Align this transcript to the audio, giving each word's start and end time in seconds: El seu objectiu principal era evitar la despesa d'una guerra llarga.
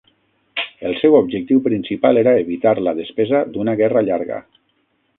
El 0.89 0.97
seu 1.01 1.17
objectiu 1.17 1.61
principal 1.69 2.21
era 2.23 2.35
evitar 2.47 2.75
la 2.91 2.97
despesa 3.03 3.45
d'una 3.55 3.79
guerra 3.83 4.07
llarga. 4.11 4.45